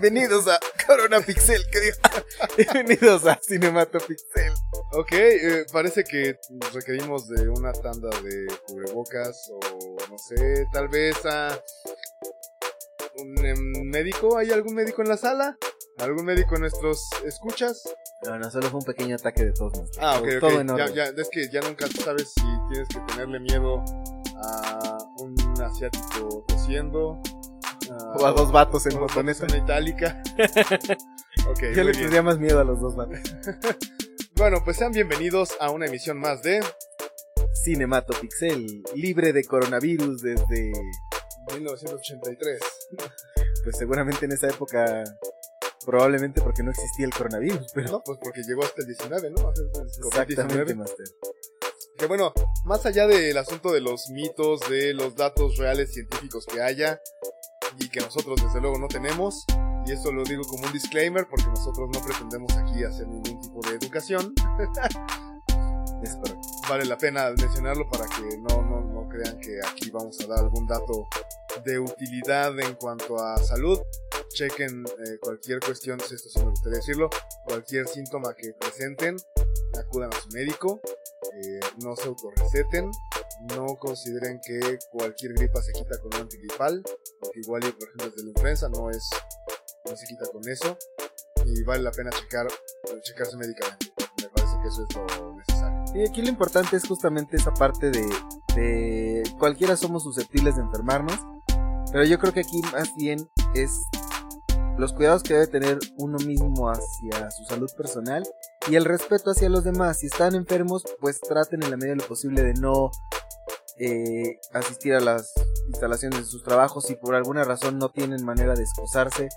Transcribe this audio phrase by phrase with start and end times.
[0.00, 1.60] Bienvenidos a Corona Pixel.
[2.56, 4.52] Bienvenidos a Cinematopixel.
[4.92, 6.38] Ok, eh, parece que
[6.72, 9.58] requerimos de una tanda de cubrebocas o
[10.08, 11.60] no sé, tal vez a
[13.16, 14.38] un em, médico.
[14.38, 15.58] ¿Hay algún médico en la sala?
[15.98, 17.82] ¿Algún médico en nuestros escuchas?
[18.22, 19.90] No, no, solo fue un pequeño ataque de todos.
[19.98, 20.38] Ah, ok, ok.
[20.38, 20.94] todo en Ya, orden.
[20.94, 23.82] ya, es que ya nunca sabes si tienes que tenerle miedo
[24.44, 27.20] a un asiático tosiendo.
[28.14, 29.40] O a dos vatos en o dos botoneta.
[29.42, 30.22] vatos en itálica.
[31.48, 33.20] ok, Yo le tendría más miedo a los dos vatos.
[34.36, 36.60] Bueno, pues sean bienvenidos a una emisión más de
[37.64, 40.72] Cinematopixel, libre de coronavirus desde.
[41.54, 42.60] 1983.
[43.64, 45.02] Pues seguramente en esa época.
[45.84, 47.90] Probablemente porque no existía el coronavirus, pero.
[47.90, 49.50] No, pues porque llegó hasta el 19, ¿no?
[49.50, 50.76] Exactamente, COVID-19.
[50.76, 51.06] Master.
[51.98, 52.32] Que bueno,
[52.64, 57.00] más allá del asunto de los mitos, de los datos reales científicos que haya,
[57.78, 59.44] y que nosotros desde luego no tenemos,
[59.86, 63.60] y esto lo digo como un disclaimer porque nosotros no pretendemos aquí hacer ningún tipo
[63.62, 64.34] de educación,
[66.68, 70.38] vale la pena mencionarlo para que no, no, no crean que aquí vamos a dar
[70.40, 71.08] algún dato
[71.64, 73.80] de utilidad en cuanto a salud.
[74.34, 77.08] Chequen eh, cualquier cuestión, esto sí me gustaría decirlo,
[77.44, 79.16] cualquier síntoma que presenten,
[79.78, 80.80] acudan a su médico,
[81.34, 82.90] eh, no se autorreceten,
[83.40, 86.82] no consideren que cualquier gripa se quita con un antigripal,
[87.20, 89.08] porque igual, por ejemplo, desde la influenza no es,
[89.84, 90.76] no se quita con eso,
[91.46, 92.46] y vale la pena checar,
[93.02, 93.92] checarse médicamente.
[94.20, 95.84] Me parece que eso es lo necesario.
[95.94, 98.06] Y aquí lo importante es justamente esa parte de,
[98.54, 101.18] de cualquiera somos susceptibles de enfermarnos,
[101.90, 103.70] pero yo creo que aquí más bien es
[104.78, 108.22] los cuidados que debe tener uno mismo hacia su salud personal
[108.68, 109.98] y el respeto hacia los demás.
[109.98, 112.90] Si están enfermos, pues traten en la medida de lo posible de no
[113.78, 115.32] eh, asistir a las
[115.68, 119.28] instalaciones de sus trabajos si por alguna razón no tienen manera de excusarse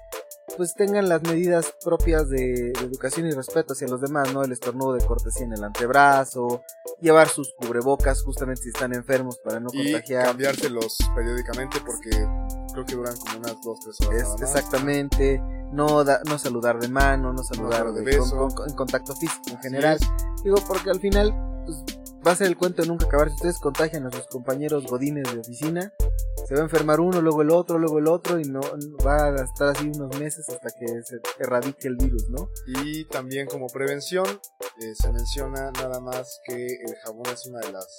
[0.58, 4.44] pues tengan las medidas propias de, de educación y respeto hacia los demás, ¿no?
[4.44, 6.64] El estornudo de cortesía en el antebrazo,
[7.00, 10.26] llevar sus cubrebocas justamente si están enfermos para no y contagiar.
[10.26, 12.10] cambiárselos periódicamente porque
[12.74, 14.22] creo que duran como unas 2-3 horas.
[14.22, 14.42] Es- nada más.
[14.42, 15.42] exactamente,
[15.72, 18.38] no, da- no saludar de mano, no saludar dar de de- con- beso.
[18.38, 19.98] con- con- en contacto físico en general.
[20.44, 21.34] Digo, porque al final
[21.66, 21.78] pues,
[22.26, 23.30] va a ser el cuento de nunca acabar.
[23.30, 25.94] Si ustedes contagian a sus compañeros godines de oficina,
[26.52, 28.60] se va a enfermar uno, luego el otro, luego el otro, y no
[29.08, 32.50] va a estar así unos meses hasta que se erradique el virus, ¿no?
[32.68, 34.26] Y también como prevención
[34.82, 37.96] eh, se menciona nada más que el jabón es una de las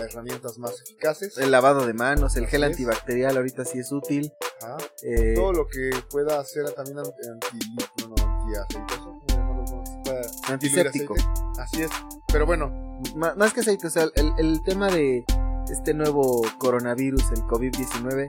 [0.00, 1.36] herramientas más eficaces.
[1.36, 2.70] El lavado de manos, el Así gel es.
[2.70, 4.32] antibacterial ahorita sí es útil.
[4.62, 4.78] Ajá.
[5.02, 7.58] eh, Todo lo que pueda hacer también anti, anti,
[8.00, 9.64] no, no, antiaceitoso, ¿cómo llamarlo?
[9.66, 11.14] ¿Cómo se pueda diluir antiséptico.
[11.58, 11.90] Así es.
[12.32, 12.70] Pero bueno,
[13.14, 15.22] Ma- más que aceite, o sea, el, el tema de
[15.70, 18.26] este nuevo coronavirus, el COVID-19,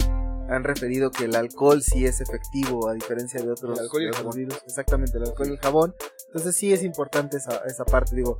[0.50, 4.08] han referido que el alcohol sí es efectivo a diferencia de otros, El alcohol y
[4.08, 4.36] el jabón.
[4.36, 4.62] virus.
[4.66, 5.96] Exactamente, el alcohol y el jabón.
[6.28, 8.16] Entonces sí es importante esa, esa parte.
[8.16, 8.40] Digo,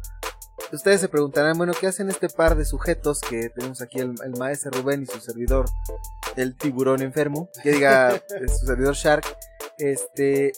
[0.74, 4.32] ustedes se preguntarán, bueno, ¿qué hacen este par de sujetos que tenemos aquí, el, el
[4.38, 5.66] maestro Rubén y su servidor,
[6.36, 7.50] el tiburón enfermo?
[7.62, 9.26] Que diga, eh, su servidor Shark.
[9.78, 10.54] Este,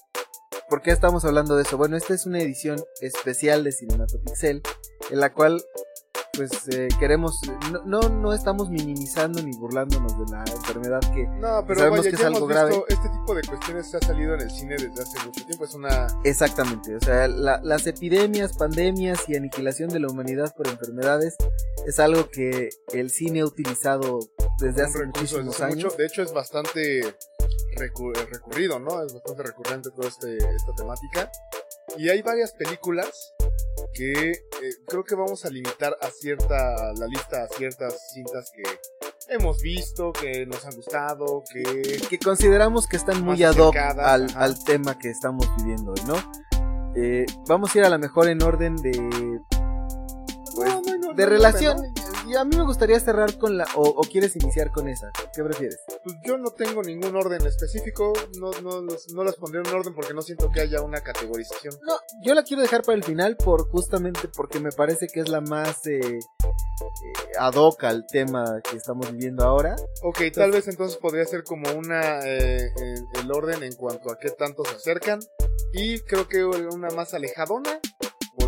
[0.70, 1.78] ¿por qué estamos hablando de eso?
[1.78, 4.62] Bueno, esta es una edición especial de Cinematopixel
[5.10, 5.62] en la cual
[6.34, 11.64] pues eh, queremos no, no no estamos minimizando ni burlándonos de la enfermedad que no,
[11.68, 12.84] pero Sabemos vaya, que es algo grave.
[12.88, 15.66] este tipo de cuestiones se ha salido en el cine desde hace mucho tiempo.
[15.66, 20.68] Es una exactamente o sea la- las epidemias pandemias y aniquilación de la humanidad por
[20.68, 21.36] enfermedades
[21.86, 24.20] es algo que el cine ha utilizado
[24.60, 25.98] desde hace desde muchísimos hace años mucho.
[25.98, 27.02] De hecho, es bastante
[27.78, 29.04] recu- recurrido, ¿no?
[29.04, 31.32] Es bastante recurrente toda este, esta temática.
[31.98, 33.34] Y hay varias películas
[33.94, 34.40] que eh,
[34.88, 38.64] creo que vamos a limitar a cierta la lista a ciertas cintas que
[39.30, 44.64] hemos visto, que nos han gustado, que que consideramos que están muy ad hoc al,
[44.66, 46.16] tema que estamos viviendo hoy, ¿no?
[46.96, 48.92] Eh, vamos a ir a la mejor en orden de
[50.56, 51.78] pues, No, no, no, de relación.
[52.32, 53.66] Y a mí me gustaría cerrar con la.
[53.76, 55.12] O, o quieres iniciar con esa?
[55.36, 55.80] ¿Qué prefieres?
[56.02, 59.74] Pues yo no tengo ningún orden específico, no, no, los- no las pondré en un
[59.74, 61.74] orden porque no siento que haya una categorización.
[61.86, 65.28] No, yo la quiero dejar para el final por justamente porque me parece que es
[65.28, 66.20] la más eh, eh,
[67.38, 69.76] ad hoc al tema que estamos viviendo ahora.
[70.04, 74.18] Ok, tal vez entonces podría ser como una eh, el, el orden en cuanto a
[74.18, 75.20] qué tanto se acercan.
[75.74, 77.80] Y creo que una más alejadona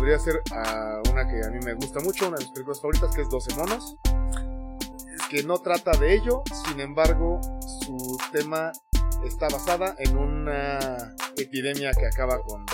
[0.04, 3.14] podría ser a una que a mí me gusta mucho, una de mis películas favoritas,
[3.14, 3.96] que es 12 monos.
[5.30, 7.40] Que no trata de ello, sin embargo,
[7.80, 8.70] su tema
[9.24, 12.66] está basada en una epidemia que acaba con,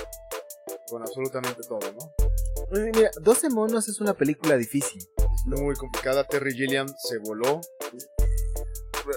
[0.88, 2.80] con absolutamente todo, ¿no?
[2.96, 5.00] Mira, 12 monos es una película difícil.
[5.46, 6.24] Muy complicada.
[6.24, 7.60] Terry Gilliam se voló.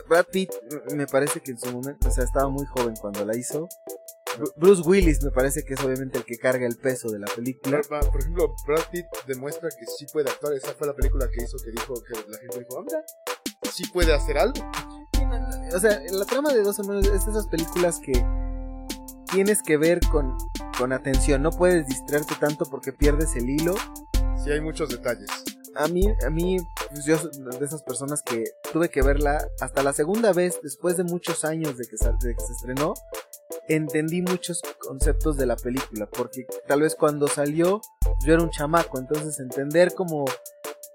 [0.07, 0.51] Brad Pitt
[0.94, 3.68] me parece que en su momento, o sea, estaba muy joven cuando la hizo.
[4.38, 7.27] Bru- Bruce Willis me parece que es obviamente el que carga el peso de la
[7.27, 7.81] película.
[8.12, 10.53] Por ejemplo, Brad Pitt demuestra que sí puede actuar.
[10.53, 13.03] Esa fue la película que hizo que dijo que la gente dijo, "Ah, mira,
[13.71, 14.59] sí puede hacer algo.
[15.75, 18.13] O sea, la trama de Dos Hermanos es de esas películas que
[19.31, 20.38] tienes que ver con,
[20.77, 21.41] con atención.
[21.41, 23.74] No puedes distraerte tanto porque pierdes el hilo.
[24.44, 25.29] Sí hay muchos detalles.
[25.75, 26.57] A mí, a mí,
[26.91, 31.03] pues yo de esas personas que tuve que verla hasta la segunda vez, después de
[31.03, 32.93] muchos años de que, de que se estrenó,
[33.67, 37.81] entendí muchos conceptos de la película, porque tal vez cuando salió
[38.25, 40.25] yo era un chamaco, entonces entender como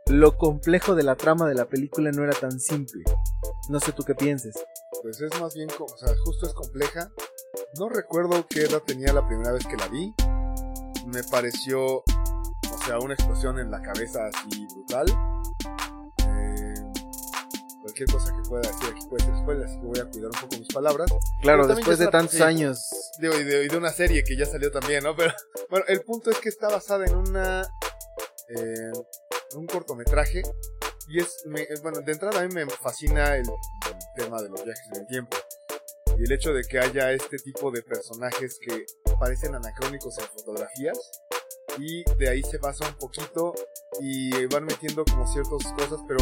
[0.06, 3.04] lo complejo de la trama de la película no era tan simple.
[3.68, 4.54] No sé tú qué pienses.
[5.02, 7.10] Pues es más bien, o sea, justo es compleja.
[7.78, 10.14] No recuerdo qué edad tenía la primera vez que la vi.
[11.06, 12.02] Me pareció,
[12.88, 15.06] sea, una explosión en la cabeza así brutal.
[16.26, 16.74] Eh,
[17.82, 20.40] cualquier cosa que pueda decir aquí puede ser spoiler, así que voy a cuidar un
[20.40, 21.10] poco mis palabras.
[21.42, 22.42] Claro, después de tantos sí.
[22.42, 22.88] años.
[23.18, 23.28] De,
[23.64, 25.14] y de una serie que ya salió también, ¿no?
[25.16, 25.32] Pero
[25.70, 27.62] bueno, el punto es que está basada en una
[28.48, 28.92] eh,
[29.54, 30.42] un cortometraje
[31.08, 34.64] y es, me- bueno, de entrada a mí me fascina el, el tema de los
[34.64, 35.36] viajes en el tiempo
[36.18, 38.84] y el hecho de que haya este tipo de personajes que
[39.18, 40.98] parecen anacrónicos en fotografías
[41.78, 43.54] y de ahí se basa un poquito
[44.00, 46.18] y van metiendo como ciertas cosas, pero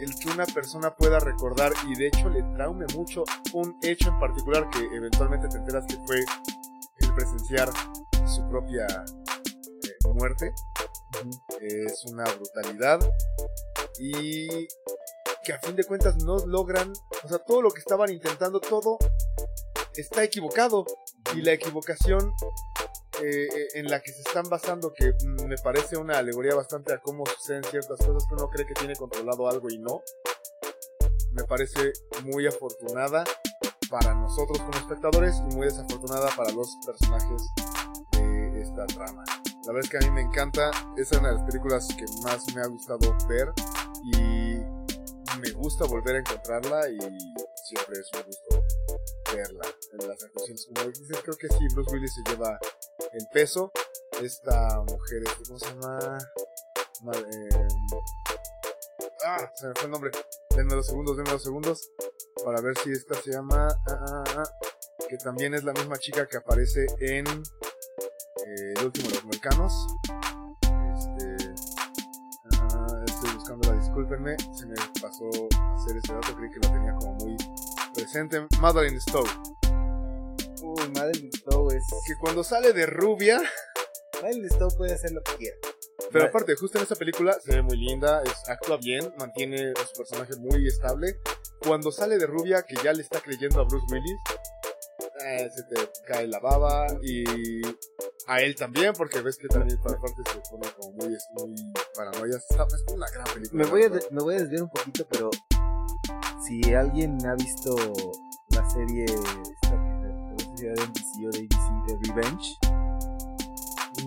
[0.00, 4.18] el que una persona pueda recordar y de hecho le traume mucho un hecho en
[4.18, 6.24] particular que eventualmente te enteras que fue
[7.00, 7.70] el presenciar
[8.26, 10.52] su propia eh, muerte
[11.60, 13.00] es una brutalidad
[13.98, 14.66] y
[15.44, 16.92] que a fin de cuentas no logran,
[17.24, 18.98] o sea, todo lo que estaban intentando, todo
[19.94, 20.84] está equivocado
[21.34, 22.32] y la equivocación
[23.22, 26.92] eh, eh, en la que se están basando, que mm, me parece una alegoría bastante
[26.92, 30.02] a cómo suceden ciertas cosas que uno cree que tiene controlado algo y no,
[31.32, 31.92] me parece
[32.24, 33.24] muy afortunada
[33.88, 37.42] para nosotros como espectadores y muy desafortunada para los personajes
[38.12, 39.22] de esta trama.
[39.66, 42.42] La verdad es que a mí me encanta, es una de las películas que más
[42.54, 43.52] me ha gustado ver
[44.02, 44.42] y
[45.40, 48.64] me gusta volver a encontrarla y siempre es un gusto
[49.34, 50.66] verla en las actuaciones.
[50.66, 52.58] Como dices, creo que sí, Bruce Willis se lleva
[53.12, 53.72] el peso.
[54.22, 56.18] Esta mujer, ¿cómo se llama?
[57.02, 57.68] Ma- eh,
[59.26, 60.10] ah, se me fue el nombre.
[60.56, 61.90] Denme dos segundos, denme dos segundos
[62.44, 63.68] para ver si esta se llama.
[63.88, 64.44] ah, ah, ah,
[65.08, 69.86] que también es la misma chica que aparece en eh, El último de los Mexicanos.
[70.14, 71.54] Este,
[72.60, 75.28] ah, estoy buscándola, discúlpenme, se me pasó
[75.74, 77.36] hacer ese dato, creí que la tenía como muy
[77.94, 78.46] presente.
[78.60, 79.28] Madeline Stowe,
[80.62, 81.84] Uy, Madeline Stowe es.
[82.06, 83.40] que cuando sale de rubia,
[84.22, 85.56] Madeline Stowe puede hacer lo que quiera.
[86.12, 89.86] pero aparte, justo en esa película se ve muy linda, es, actúa bien, mantiene a
[89.86, 91.18] su personaje muy estable.
[91.66, 94.16] Cuando sale de rubia, que ya le está creyendo a Bruce Willis,
[95.24, 97.24] eh, se te cae la baba y
[98.26, 102.36] a él también, porque ves que también para parte se pone como muy, muy paranoia.
[102.36, 103.64] Está- Es una gran película.
[103.64, 105.30] Me voy, a me voy a desviar un poquito, pero
[106.46, 107.76] si alguien ha visto
[108.50, 109.81] la serie esta
[110.70, 112.56] de NBC o de ABC, de Revenge.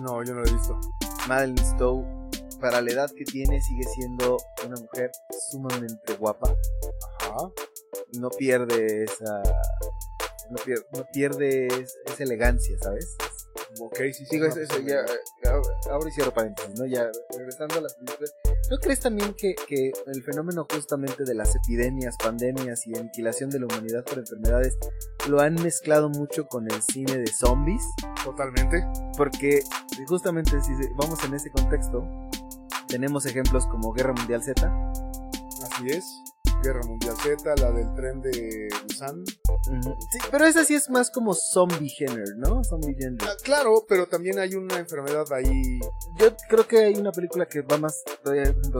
[0.00, 0.78] No, yo no la he visto.
[1.28, 2.04] Madeline Stowe,
[2.60, 4.36] para la edad que tiene, sigue siendo
[4.66, 5.10] una mujer
[5.50, 6.54] sumamente guapa.
[7.20, 7.50] Ajá.
[8.18, 9.42] No pierde esa.
[10.50, 13.16] No pierde, no pierde es- esa elegancia, ¿sabes?
[13.80, 14.26] Ok, sí, sí.
[14.30, 15.48] Digo, no, eso, eso pues, ya, eh,
[15.90, 16.86] ahora y cierro paréntesis, ¿no?
[16.86, 18.32] Ya, regresando a las películas.
[18.70, 23.60] ¿No crees también que, que el fenómeno justamente de las epidemias, pandemias y aniquilación de
[23.60, 24.76] la humanidad por enfermedades
[25.28, 27.82] lo han mezclado mucho con el cine de zombies?
[28.24, 28.84] Totalmente.
[29.16, 29.60] Porque
[30.08, 32.04] justamente si vamos en ese contexto,
[32.88, 34.92] tenemos ejemplos como Guerra Mundial Z,
[35.62, 36.22] Así es.
[36.66, 39.24] Guerra Mundial Z, la del tren de Busan.
[39.24, 42.64] Sí, pero esa sí es más como zombie genre, ¿no?
[42.64, 43.24] Zombie genre.
[43.24, 45.78] Ah, claro, pero también hay una enfermedad ahí.
[46.18, 48.02] Yo creo que hay una película que va más,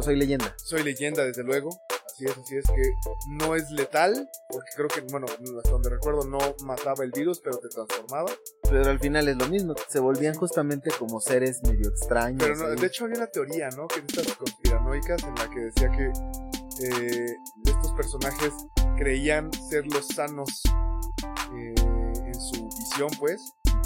[0.03, 0.53] Soy leyenda.
[0.57, 1.71] Soy leyenda, desde luego.
[2.07, 2.93] Así es, así es que
[3.29, 7.59] no es letal, porque creo que, bueno, hasta donde recuerdo no mataba el virus, pero
[7.59, 8.33] te transformaba.
[8.69, 12.43] Pero al final es lo mismo, se volvían justamente como seres medio extraños.
[12.43, 13.87] Pero no, de hecho había una teoría, ¿no?
[13.87, 16.11] Que de estas conspiranoicas en la que decía que
[16.83, 17.37] eh,
[17.77, 18.53] estos personajes
[18.97, 20.49] creían ser los sanos
[21.55, 23.41] eh, en su visión, pues.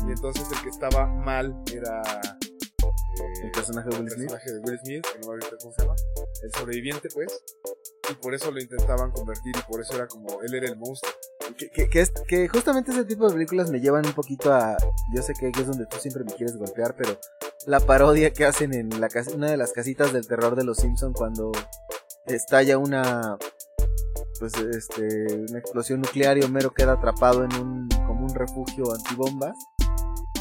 [0.07, 2.01] Y entonces el que estaba mal era
[2.83, 4.31] eh, el personaje de Will el Smith.
[4.31, 5.95] personaje de Will Smith, que no me acuerdo cómo se llama,
[6.43, 7.43] el sobreviviente, pues.
[8.11, 11.13] Y por eso lo intentaban convertir y por eso era como, él era el monstruo.
[11.57, 14.77] Que, que, que es- que justamente ese tipo de películas me llevan un poquito a.
[15.15, 17.19] Yo sé que aquí es donde tú siempre me quieres golpear, pero
[17.67, 21.13] la parodia que hacen en la una de las casitas del terror de los Simpson
[21.13, 21.53] cuando
[22.27, 23.37] estalla una
[24.41, 29.57] pues este una explosión nuclear y Homero queda atrapado en un como un refugio antibombas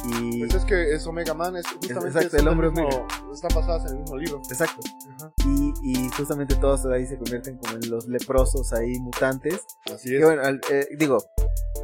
[0.06, 3.86] y Pues es que es Omega Man, es justamente exacto, el hombre mismo- están basadas
[3.92, 4.38] en el mismo libro.
[4.50, 4.80] exacto
[5.18, 5.32] Ajá.
[5.46, 9.60] y, y justamente todos ahí se convierten como en los leprosos ahí mutantes
[9.94, 10.24] Así es.
[10.24, 11.18] bueno, al- eh, digo,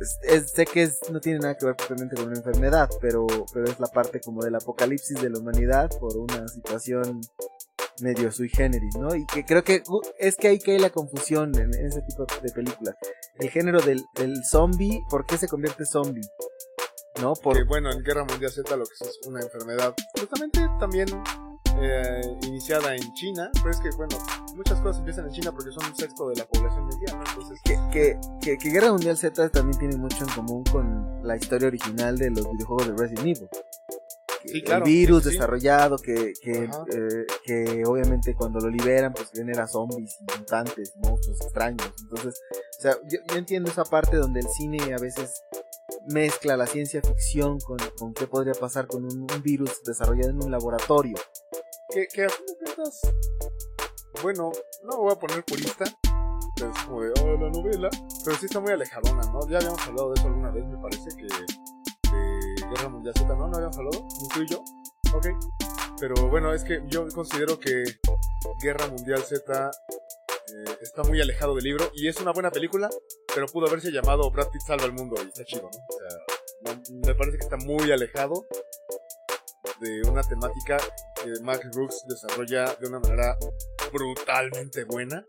[0.02, 3.28] es- es- sé que es- no tiene nada que ver propiamente con una enfermedad, pero,
[3.54, 7.20] pero es la parte como del apocalipsis de la humanidad por una situación
[8.02, 9.16] medio sui generis, ¿no?
[9.16, 12.26] Y que creo que uh, es que ahí cae la confusión en, en ese tipo
[12.42, 12.96] de películas.
[13.40, 16.28] El género del, del zombie, ¿por qué se convierte zombie?
[17.22, 17.34] ¿No?
[17.34, 21.08] Por, que bueno, en Guerra Mundial Z lo que es una enfermedad justamente también
[21.80, 24.18] eh, iniciada en China, pero es que bueno,
[24.54, 27.24] muchas cosas empiezan en China porque son un sexto de la población mundial, ¿no?
[27.30, 31.38] Entonces, que, que, que, que Guerra Mundial Z también tiene mucho en común con la
[31.38, 33.50] historia original de los videojuegos de Resident Evil.
[34.48, 39.68] Sí, claro, el virus sí, desarrollado que, eh, que obviamente cuando lo liberan pues genera
[39.68, 41.92] zombies, mutantes, monstruos extraños.
[42.02, 42.42] Entonces,
[42.78, 45.44] o sea, yo, yo entiendo esa parte donde el cine a veces
[46.08, 50.44] mezcla la ciencia ficción con, con qué podría pasar con un, un virus desarrollado en
[50.44, 51.16] un laboratorio.
[51.90, 53.02] que, que a fin de cuentas,
[54.22, 54.52] bueno,
[54.84, 55.86] no me voy a poner purista,
[56.56, 57.90] pero es como de, oh, la novela,
[58.24, 59.48] pero sí está muy alejadona, ¿no?
[59.50, 61.28] Ya habíamos hablado de eso alguna vez, me parece que
[62.76, 63.48] Guerra Mundial Z, ¿no?
[63.48, 64.08] ¿No habíamos hablado?
[64.22, 64.64] ¿Ni tú y yo?
[65.16, 65.28] Ok.
[65.98, 67.84] Pero bueno, es que yo considero que
[68.62, 69.72] Guerra Mundial Z
[70.48, 72.90] eh, está muy alejado del libro y es una buena película,
[73.34, 75.70] pero pudo haberse llamado Brad Pitt salva el mundo y está chido, ¿no?
[75.70, 78.46] O sea, me parece que está muy alejado
[79.80, 80.78] de una temática
[81.24, 83.38] que Max Brooks desarrolla de una manera
[83.94, 85.26] brutalmente buena.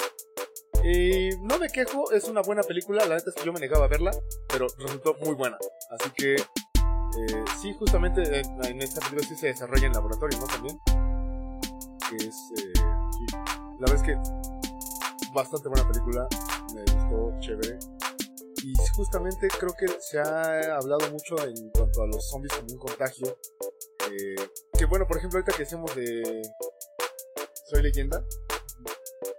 [0.85, 3.87] Y no me quejo, es una buena película, la neta es que yo me negaba
[3.87, 4.11] a verla,
[4.49, 5.59] pero resultó muy buena.
[5.91, 6.37] Así que
[7.19, 10.47] eh, sí, justamente en, en esta película sí se desarrolla en laboratorio, ¿no?
[10.47, 10.81] También.
[12.09, 12.37] Que es...
[12.59, 12.73] eh.
[13.79, 16.27] La verdad es que bastante buena película,
[16.75, 17.79] me gustó, chévere.
[18.63, 22.79] Y justamente creo que se ha hablado mucho en cuanto a los zombies como un
[22.79, 23.39] contagio.
[24.11, 24.37] eh,
[24.79, 26.43] que bueno, por ejemplo, ahorita que decimos de
[27.67, 28.25] Soy Leyenda,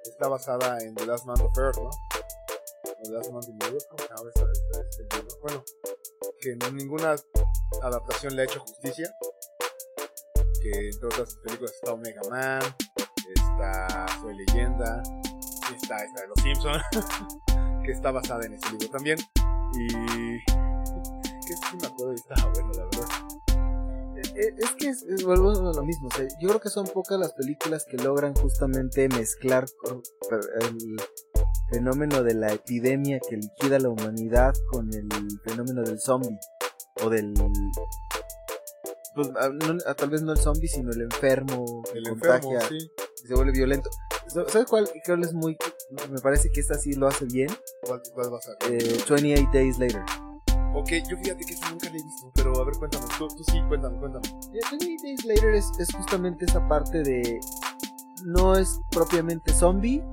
[0.04, 1.90] está basada en The Last Man of Earth, ¿no?
[3.04, 5.08] Earth, ¿cómo se llama esta- esta- este?
[5.42, 5.64] Bueno,
[6.42, 7.16] que ninguna
[7.82, 9.12] adaptación le ha hecho justicia.
[10.62, 12.62] Que entre otras películas está Omega Man,
[13.36, 15.02] está Soy Leyenda,
[15.76, 16.84] está esta de Los Simpsons,
[17.86, 19.18] que está basada en ese libro también.
[19.76, 19.88] Y.
[21.48, 22.97] que sí me acuerdo y estaba bueno, la verdad.
[24.40, 26.08] Eh, Es que es, es- volvemos a lo mismo.
[26.08, 29.66] o sea, yo creo que son pocas las películas que logran justamente mezclar
[30.62, 30.98] el
[31.72, 35.08] fenómeno de la epidemia que liquida la humanidad con el
[35.44, 36.38] fenómeno del zombie.
[37.04, 37.34] O del.
[39.16, 42.78] Pues, ah, no- ah, tal vez no el zombie, sino el enfermo que contagia sí.
[43.24, 43.90] y se vuelve violento.
[44.28, 44.90] ¿Sabes cuál?
[45.06, 45.58] cuál es muy.
[46.12, 47.50] Me parece que esta sí lo hace bien.
[47.82, 48.78] ¿Cuál, cuál vas a Eh,
[49.08, 50.04] 28 Days Later.
[50.80, 53.06] Ok, yo fíjate que eso nunca le he visto, pero a ver, cuéntame.
[53.18, 53.98] Tú, tú sí, cuéntame.
[54.00, 57.40] Yeah, 28 Days Later es, es justamente esa parte de.
[58.26, 60.04] No es propiamente zombie,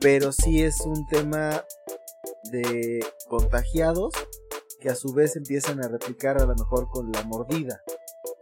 [0.00, 1.64] pero sí es un tema
[2.44, 4.12] de contagiados
[4.80, 7.82] que a su vez empiezan a replicar a lo mejor con la mordida.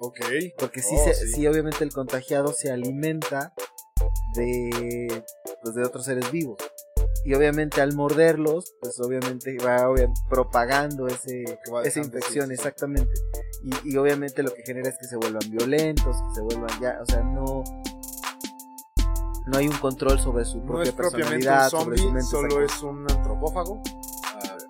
[0.00, 0.20] Ok.
[0.58, 1.32] Porque sí, Oh, se- sí.
[1.34, 3.52] sí, obviamente el contagiado se alimenta
[4.34, 5.24] de,
[5.62, 6.56] pues, de otros seres vivos.
[7.28, 11.44] Y obviamente al morderlos, pues obviamente va obvia- propagando ese,
[11.84, 13.12] esa infección, exactamente.
[13.62, 16.98] Y, y obviamente lo que genera es que se vuelvan violentos, que se vuelvan ya,
[17.02, 17.64] o sea, no,
[19.46, 22.12] no hay un control sobre su No propia es propiamente un personalidad, sobre su zombie,
[22.14, 22.30] mente.
[22.30, 23.82] solo es un antropófago.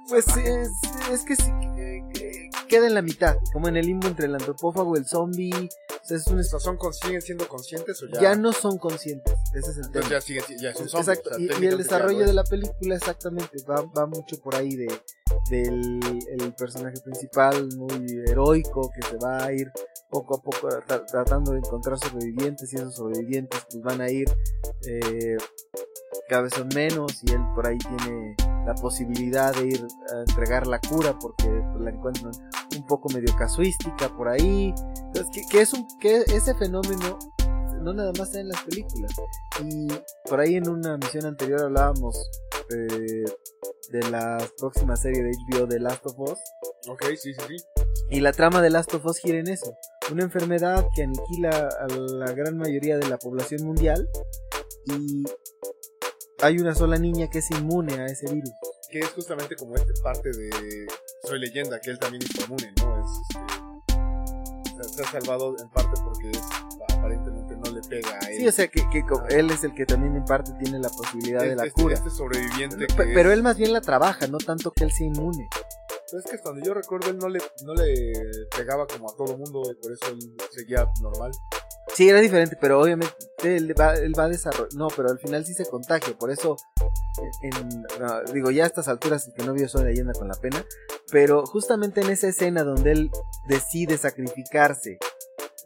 [0.08, 0.70] Pues es,
[1.12, 1.52] es que sí,
[2.68, 5.68] queda en la mitad, como en el limbo entre el antropófago y el zombie.
[6.10, 6.24] Es
[6.62, 8.20] ¿son, con- ¿Siguen siendo conscientes o ya?
[8.20, 9.34] ya no son conscientes.
[9.54, 10.04] Ese es el tema.
[10.04, 11.10] Entonces ya, siguen, ya es un zombie.
[11.12, 11.30] Exacto.
[11.30, 14.54] o sea, y- y, el desarrollo lo de la película exactamente va, va mucho por
[14.56, 14.88] ahí de
[15.50, 19.70] del el personaje principal muy heroico que se va a ir
[20.10, 24.28] poco a poco tra- tratando de encontrar sobrevivientes y esos sobrevivientes pues van a ir
[24.86, 25.36] eh,
[26.28, 28.36] cada vez son menos y él por ahí tiene
[28.68, 32.32] la posibilidad de ir a entregar la cura porque pues, la encuentran
[32.76, 34.74] un poco medio casuística por ahí.
[35.06, 37.18] Entonces que, que es un que ese fenómeno
[37.80, 39.10] no nada más está en las películas.
[39.64, 39.88] Y
[40.28, 42.30] por ahí en una misión anterior hablábamos
[42.68, 43.24] eh,
[43.90, 46.38] de la próxima serie de HBO de Last of Us.
[46.88, 47.56] Ok, sí, sí, sí.
[48.10, 49.74] y la trama de Last of Us gira en eso.
[50.12, 54.10] Una enfermedad que aniquila a la gran mayoría de la población mundial.
[54.84, 55.24] Y
[56.42, 58.52] hay una sola niña que es inmune a ese virus
[58.90, 60.86] Que es justamente como esta parte de
[61.24, 63.04] Soy Leyenda, que él también es inmune, ¿no?
[63.04, 63.10] Es,
[64.78, 66.42] este, se, se ha salvado en parte porque es,
[66.96, 68.38] aparentemente no le pega a él.
[68.38, 70.88] Sí, o sea, que, que co- él es el que también en parte tiene la
[70.88, 71.94] posibilidad de la este, cura.
[71.94, 72.76] este sobreviviente.
[72.86, 75.48] Pe- que pero él más bien la trabaja, no tanto que él sea inmune.
[76.10, 78.12] Pero es que hasta donde yo recuerdo, él no le, no le
[78.56, 80.18] pegaba como a todo mundo, y por eso él
[80.52, 81.32] seguía normal.
[81.98, 84.72] Sí, era diferente, pero obviamente él va, él va a desarrollar.
[84.74, 86.54] No, pero al final sí se contagia, por eso.
[87.42, 90.34] en- no, digo, ya a estas alturas el que no vio Soy leyenda con la
[90.34, 90.64] pena.
[91.10, 93.10] Pero justamente en esa escena donde él
[93.48, 95.00] decide sacrificarse,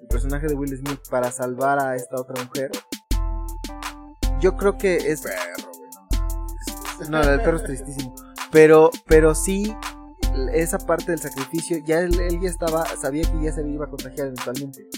[0.01, 2.71] el personaje de Will Smith, para salvar a esta otra mujer.
[4.41, 5.21] Yo creo que es.
[5.21, 7.11] Perro.
[7.11, 8.15] No, el perro es tristísimo.
[8.51, 9.77] Pero, pero sí,
[10.55, 13.89] esa parte del sacrificio, ya él, él ya estaba, sabía que ya se iba a
[13.89, 14.89] contagiar eventualmente.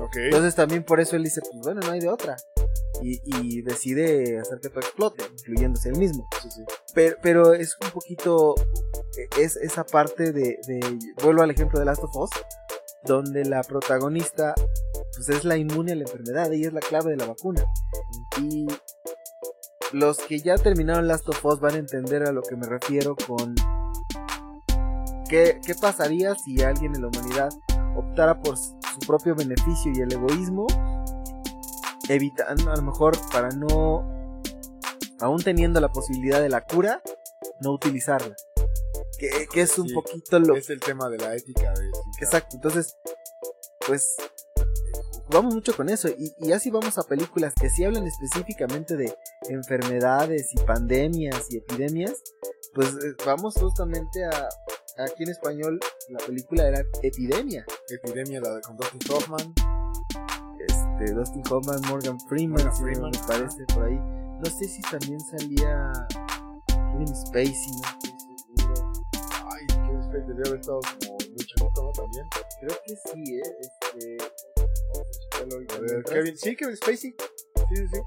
[0.00, 0.16] Ok.
[0.16, 2.36] Entonces también por eso él dice, pues bueno, no hay de otra.
[3.02, 6.28] Y, y decide hacer que todo explote, incluyéndose él mismo.
[6.42, 6.64] Sí, sí.
[6.94, 8.54] Pero, pero es un poquito,
[9.38, 12.30] es esa parte de, de, vuelvo al ejemplo de Last of Us,
[13.04, 14.54] donde la protagonista,
[15.14, 17.64] pues es la inmune a la enfermedad, ella es la clave de la vacuna.
[18.42, 18.66] Y
[19.92, 23.16] los que ya terminaron Last of Us van a entender a lo que me refiero
[23.26, 23.54] con
[25.28, 27.50] qué, qué pasaría si alguien en la humanidad
[27.96, 30.66] optara por su propio beneficio y el egoísmo,
[32.08, 34.40] evitando a lo mejor para no,
[35.20, 37.02] aún teniendo la posibilidad de la cura,
[37.60, 38.34] no utilizarla.
[39.18, 41.72] Que, que es un Sí, poquito lo Es el tema de la ética.
[41.72, 42.96] De, Exacto, entonces,
[43.84, 44.14] pues
[45.28, 46.08] vamos mucho con eso.
[46.08, 49.12] Y, y así vamos a películas que sí hablan específicamente de
[49.48, 52.14] enfermedades y pandemias y epidemias.
[52.74, 54.48] Pues eh, vamos justamente a.
[54.98, 55.78] Aquí en español
[56.08, 57.64] la película era Epidemia.
[57.88, 59.54] Epidemia, la de con Dustin Hoffman.
[60.58, 63.96] Este, Dustin Hoffman, Morgan Freeman, Morgan Freeman, me parece por ahí.
[63.96, 65.92] No sé si también salía
[66.66, 68.12] Kevin Spacey, no estoy
[68.66, 68.92] seguro.
[69.52, 71.92] Ay, qué especie, debe haber estado como muy chavito, ¿no?
[71.92, 72.26] También.
[72.60, 73.56] Creo que sí, ¿eh?
[73.60, 74.16] Este,
[75.38, 76.04] vamos a ver.
[76.04, 77.14] Kevin, sí, Kevin Spacey.
[77.14, 78.00] Sí, sí, sí.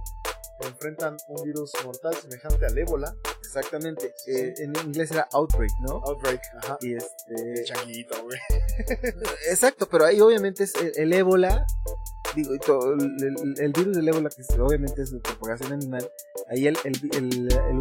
[0.67, 3.15] Enfrentan un virus mortal semejante al ébola.
[3.51, 4.13] Exactamente.
[4.27, 6.01] eh, en inglés era Outbreak, ¿no?
[6.05, 6.77] Outbreak, ajá.
[6.79, 7.65] Y este.
[7.65, 8.39] changuito, güey.
[9.49, 11.65] Exacto, pero ahí obviamente es el, el ébola.
[12.33, 16.09] Digo, y todo, el, virus del ébola, que obviamente es de propagación animal.
[16.49, 16.77] Ahí el,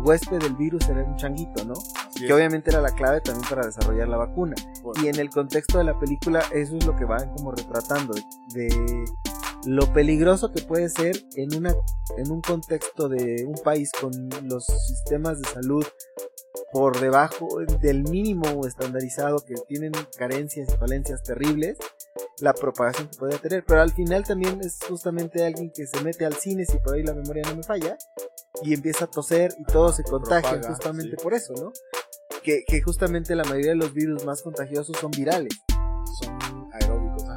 [0.03, 1.75] huésped del virus era un changuito, ¿no?
[1.75, 4.57] Así Que obviamente era la clave también para desarrollar la vacuna.
[4.83, 8.13] Bueno, Y en el contexto de la película, eso es lo que van como retratando.
[8.53, 9.05] De
[9.67, 11.75] lo peligroso que puede ser en, una,
[12.17, 14.13] en un contexto de un país con
[14.45, 15.85] los sistemas de salud
[16.73, 17.49] por debajo
[17.81, 21.77] del mínimo estandarizado que tienen carencias y falencias terribles
[22.41, 26.25] la propagación que puede tener pero al final también es justamente alguien que se mete
[26.25, 27.99] al cine si por ahí la memoria no me falla
[28.63, 31.23] y empieza a toser y todo se contagia Propaga, justamente sí.
[31.23, 31.73] por eso no
[32.43, 35.53] que, que justamente la mayoría de los virus más contagiosos son virales.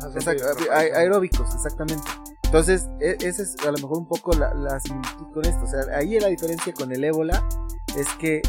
[0.08, 2.04] Ajá, Exacto, aeróbicos, exactamente.
[2.44, 5.64] Entonces, e- esa es a lo mejor un poco la, la similitud con esto.
[5.64, 7.48] O sea, ahí la diferencia con el ébola
[7.98, 8.42] es que,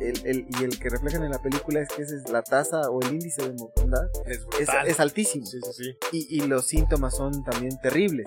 [0.00, 2.82] el, el- y el que reflejan en la película es que esa es la tasa
[2.90, 4.86] o el índice de mortandad Es es, brutal.
[4.88, 5.46] es altísimo.
[5.46, 5.98] Sí, sí, sí.
[6.12, 8.26] Y, y los síntomas son también terribles.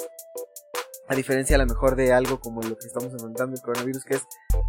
[1.08, 4.14] A diferencia a lo mejor de algo como lo que estamos enfrentando el coronavirus, que
[4.16, 4.22] es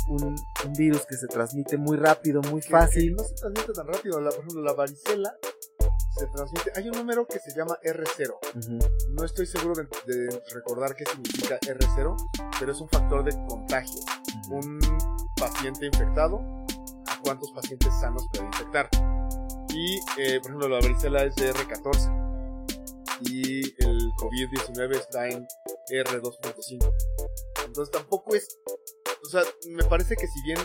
[0.08, 0.34] un,
[0.66, 3.10] un virus que se transmite muy rápido, muy Que- fácil.
[3.16, 4.20] que no se transmite tan rápido.
[4.20, 5.36] La, por ejemplo, la varicela
[6.22, 6.72] se transmite.
[6.76, 8.38] Hay un número que se llama R0.
[8.56, 8.78] Ujú.
[9.10, 12.16] No estoy seguro de, de recordar qué significa R0,
[12.58, 14.00] pero es un factor de contagio.
[14.50, 14.78] Un
[15.36, 16.40] paciente infectado,
[17.08, 18.88] ¿a cuántos pacientes sanos puede infectar?
[19.70, 22.22] Y, eh, por ejemplo, la varicela es de R14
[23.22, 25.46] y el COVID-19 está en
[25.90, 26.92] R2.5.
[27.66, 28.46] Entonces tampoco es...
[29.24, 30.58] O sea, me parece que si bien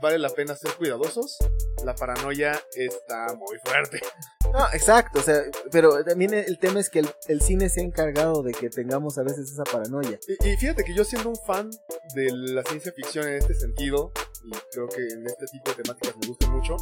[0.00, 1.36] vale la pena ser cuidadosos,
[1.84, 4.00] la paranoia está muy fuerte.
[4.52, 7.84] No, exacto, o sea, pero también el tema es que el, el cine se ha
[7.84, 10.18] encargado de que tengamos a veces esa paranoia.
[10.28, 11.70] Y, y fíjate que yo siendo un fan
[12.14, 14.12] de la ciencia ficción en este sentido,
[14.44, 16.76] y creo que en este tipo de temáticas me gusta mucho,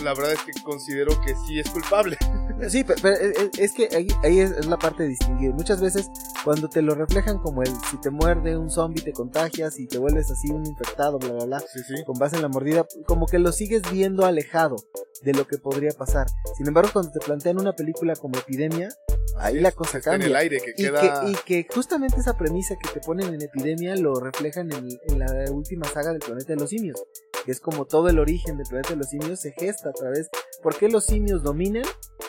[0.00, 2.16] la verdad es que considero que sí es culpable.
[2.68, 5.54] Sí, pe- pero, es, es- es que ahí, ahí es, es la parte de distinguir.
[5.54, 6.10] Muchas veces
[6.44, 9.96] cuando te lo reflejan como el si te muerde un zombie te contagias y te
[9.96, 12.04] vuelves así un infectado, bla, bla, bla, Sí, sí.
[12.04, 14.76] con base en la mordida, como que lo sigues viendo alejado
[15.22, 16.26] de lo que podría pasar.
[16.58, 18.90] Sin embargo, cuando te plantean una película como Epidemia,
[19.38, 20.26] ahí la cosa está en cambia.
[20.28, 21.24] el aire, que Y queda...
[21.24, 25.18] que, y que justamente esa premisa que te ponen en Epidemia lo reflejan en, en
[25.18, 27.02] la última saga del planeta de los simios.
[27.44, 30.28] Que es como todo el origen del planeta de los simios se gesta a través.
[30.62, 31.84] ¿Por qué los simios dominan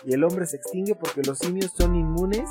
[0.05, 0.95] y el hombre se extingue?
[0.95, 2.49] Porque los simios son inmunes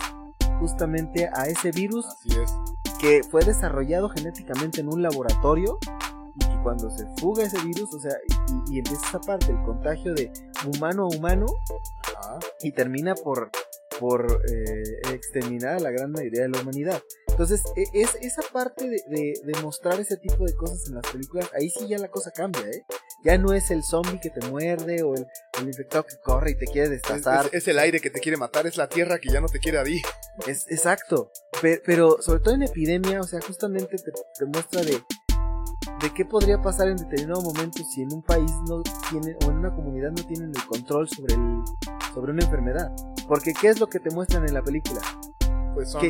[0.60, 2.52] justamente a ese virus Así es.
[3.00, 5.78] que fue desarrollado genéticamente en un laboratorio
[6.36, 8.12] y que cuando se fuga ese virus, o sea,
[8.68, 10.30] y, y empieza esa parte, el contagio de
[10.66, 11.46] humano a humano
[12.18, 12.38] Ajá.
[12.62, 13.50] y termina por
[14.00, 17.02] por eh, exterminar a la gran mayoría de la humanidad.
[17.28, 21.50] Entonces, e, es esa parte de, de, mostrar ese tipo de cosas en las películas,
[21.54, 22.82] ahí sí ya la cosa cambia, ¿eh?
[23.22, 25.26] Ya no es el zombie que te muerde o el,
[25.66, 27.50] infectado que corre y te quiere destazar.
[27.52, 29.78] Es, el aire que te quiere matar, es la tierra que ya no te quiere
[29.78, 30.00] a ti.
[30.46, 31.30] Es, exacto.
[31.60, 35.02] Pero, sobre todo en epidemia, o sea, justamente te, te muestra de,
[36.02, 39.58] de qué podría pasar en determinado momento si en un país no tiene o en
[39.58, 41.62] una comunidad no tienen el control sobre el
[42.14, 42.90] sobre una enfermedad.
[43.30, 45.00] Porque ¿qué es lo que te muestran en la película?
[45.72, 46.00] Pues son...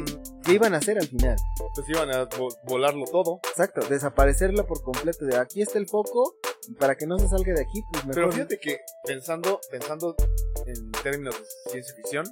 [0.43, 1.37] ¿Qué, iban a hacer al final?
[1.75, 2.27] Pues iban a
[2.65, 3.41] volarlo todo.
[3.51, 5.27] Exacto, desaparecerlo por completo.
[5.27, 6.37] De aquí está el foco,
[6.79, 8.15] para que no se salga de aquí, pues mejor...
[8.15, 10.17] Pero fíjate que pensando, pensando
[10.65, 12.25] en términos de ciencia ficción,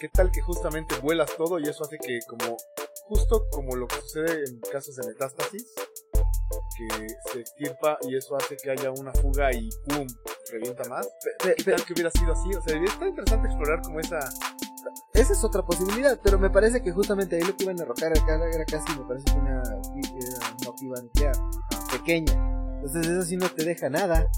[0.00, 2.56] ¿qué tal que justamente vuelas todo y eso hace que como
[3.08, 5.74] justo como lo que sucede en casos de metástasis,
[6.76, 10.06] que se extirpa y eso hace que haya una fuga y ¡pum!
[10.50, 11.08] revienta más.
[11.56, 12.48] ¿Qué tal que hubiera sido así?
[12.54, 14.18] O sea, está interesante explorar como esa...
[15.12, 18.12] Esa es otra posibilidad, pero me parece que justamente ahí lo que iban a arrojar
[18.16, 21.36] era casi, me parece que una, una nuclear
[21.90, 22.32] pequeña.
[22.76, 24.30] Entonces eso sí no te deja nada.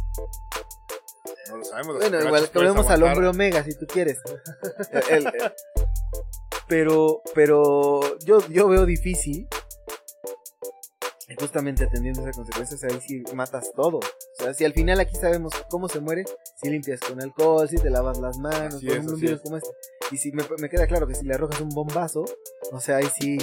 [1.50, 1.96] No lo sabemos.
[1.98, 4.18] Bueno, igual que volvemos al hombre omega si tú quieres.
[6.68, 9.48] pero, pero yo, yo veo difícil
[11.36, 13.98] justamente atendiendo esas consecuencias, ahí sí matas todo.
[13.98, 14.02] O
[14.42, 16.24] sea, si al final aquí sabemos cómo se muere,
[16.56, 19.68] si limpias con alcohol, si te lavas las manos, con un virus como este.
[20.10, 22.24] Y si me, queda claro que si le arrojas un bombazo,
[22.72, 23.38] o sea, ahí sí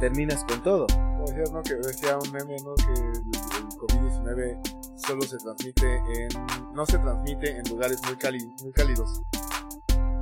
[0.00, 0.86] terminas con todo.
[1.26, 1.62] Decías, ¿no?
[1.62, 2.74] Que decía un meme, ¿no?
[2.74, 6.28] Que el, COVID-19 solo se transmite en.
[6.72, 8.16] no se transmite en lugares muy,
[8.62, 9.20] muy cálidos.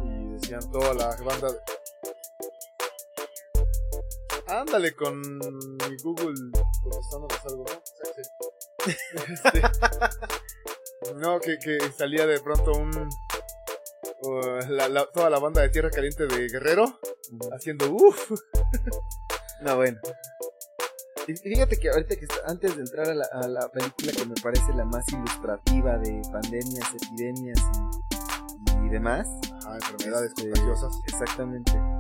[0.04, 1.48] Y decían toda la banda
[4.48, 6.34] Ándale con mi Google
[6.82, 7.82] contestándonos algo, ¿no?
[8.86, 9.62] Este,
[11.16, 12.90] no, que, que, salía de pronto un.
[15.12, 17.00] toda la banda de Tierra Caliente de Guerrero
[17.52, 18.30] haciendo uff.
[19.62, 19.98] no, bueno.
[21.26, 24.34] Y fíjate que ahorita que antes de entrar a la, a la, película que me
[24.40, 27.58] parece la más ilustrativa de pandemias, epidemias
[28.84, 29.26] y, demás.
[29.66, 31.00] Ah, enfermedades este, contagiosas.
[31.08, 31.95] Exactamente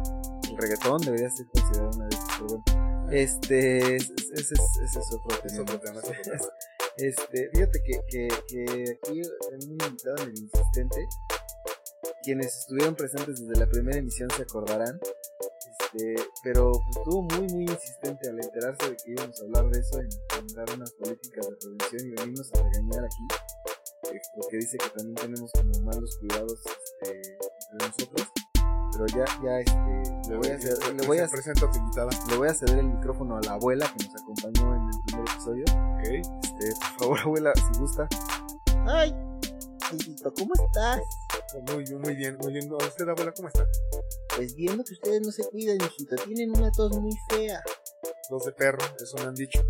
[0.56, 2.86] reggaetón debería ser considerado una de pero bueno.
[3.10, 6.00] Este, ese, es, ese es otro tema.
[6.96, 9.20] este, fíjate que, que, que aquí
[9.52, 11.08] en un invitado en el insistente,
[12.22, 14.98] quienes estuvieron presentes desde la primera emisión se acordarán,
[15.70, 20.00] este, pero estuvo muy muy insistente al enterarse de que íbamos a hablar de eso,
[20.00, 24.78] en, en dar unas políticas de prevención y venimos a regañar aquí, eh, porque dice
[24.78, 27.38] que también tenemos como malos cuidados este,
[27.72, 28.28] entre nosotros
[28.96, 31.70] pero ya, ya, este, le voy a hacer, le voy a, presento
[32.30, 35.28] le voy a ceder el micrófono a la abuela que nos acompañó en el primer
[35.28, 35.64] episodio.
[35.64, 36.04] Ok.
[36.08, 38.08] Este, por favor, abuela, si gusta.
[38.86, 39.14] Ay,
[39.92, 41.02] hijito, ¿cómo estás?
[41.72, 42.72] Muy, muy bien, muy bien.
[42.72, 43.66] ¿Usted, abuela, cómo está?
[44.34, 47.62] Pues viendo que ustedes no se cuidan, hijito, tienen una tos muy fea.
[48.30, 49.60] Dos de perro, eso me han dicho.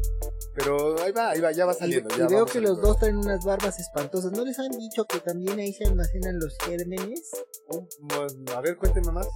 [0.56, 2.08] Pero ahí va, ahí va, ya va saliendo.
[2.16, 4.32] Y, veo que los dos traen unas barbas espantosas.
[4.32, 7.30] ¿No les han dicho que también ahí se almacenan los gérmenes?
[8.54, 9.28] a ver, cuéntenme más.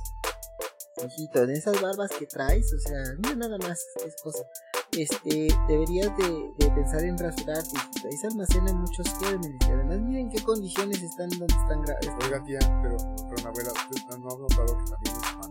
[1.07, 4.45] Hijito, en esas barbas que traes, o sea, no nada más es cosa.
[4.93, 8.09] Este, deberías de, pensar en rasurarte, hijito.
[8.09, 9.57] Ahí se almacenan muchos gérmenes.
[9.61, 12.11] Y además, miren qué condiciones están donde están graves.
[12.25, 12.97] Oiga, tía, pero,
[13.29, 13.73] pero abuela,
[14.19, 15.47] no ha notado que también los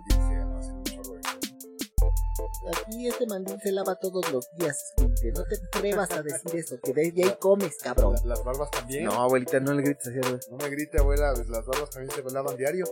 [2.67, 6.79] Aquí este mandil se lava todos los días, que no te atrevas a decir eso,
[6.81, 8.15] que de ahí comes, cabrón.
[8.25, 9.05] Las barbas también.
[9.05, 10.19] No, abuelita, no le grites así,
[10.51, 12.85] No me grite, abuela, pues, las barbas también se lavan diario.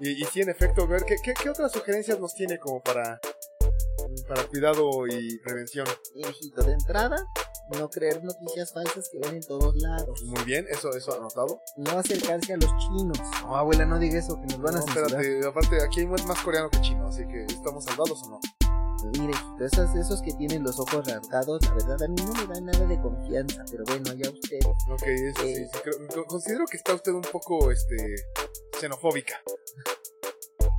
[0.00, 3.20] Y, y sí, en efecto, ver, ¿qué, qué, otras sugerencias nos tiene como para,
[4.28, 5.86] para cuidado y prevención?
[6.14, 7.16] Hijito, de entrada,
[7.78, 10.22] no creer noticias falsas que ven en todos lados.
[10.24, 11.60] Muy bien, eso, eso anotado.
[11.76, 13.18] No acercarse a los chinos.
[13.42, 15.06] No, abuela, no digas eso, que nos van a censurar.
[15.06, 18.40] espérate, aparte, aquí hay más coreano que chino, así que ¿estamos salvados o no?
[19.18, 22.60] Mire, esos, esos que tienen los ojos rasgados, la verdad a mí no me da
[22.60, 24.66] nada de confianza, pero bueno, ya ustedes.
[24.66, 25.70] Ok, eso sí, eh,
[26.26, 27.96] considero que está usted un poco este
[28.78, 29.42] xenofóbica.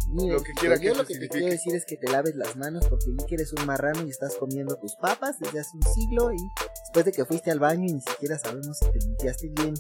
[0.10, 2.56] Mire, lo que quiera yo lo que te quiero decir es que te laves las
[2.56, 5.94] manos porque vi que eres un marrano y estás comiendo tus papas desde hace un
[5.94, 6.38] siglo y
[6.82, 9.74] después de que fuiste al baño y ni siquiera sabemos si te limpiaste bien.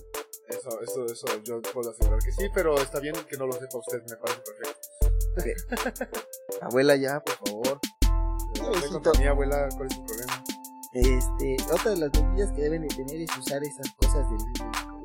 [0.49, 3.77] Eso, eso, eso, yo puedo asegurar que sí, pero está bien que no lo sepa
[3.77, 4.41] usted, me parece
[5.35, 6.17] perfecto.
[6.61, 7.79] Abuela, ya, por favor
[9.19, 10.43] mi abuela, ¿cuál es el problema?
[10.93, 14.39] Este, otra de las medidas que deben de tener es usar esas cosas del